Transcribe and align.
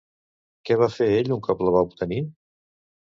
Què 0.69 0.77
va 0.83 0.87
fer 0.95 1.09
ell 1.17 1.31
un 1.37 1.43
cop 1.49 1.63
la 1.67 1.75
va 1.79 1.85
obtenir? 1.89 2.23